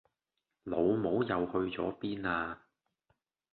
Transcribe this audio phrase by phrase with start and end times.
[0.63, 2.59] 老母又去咗邊呀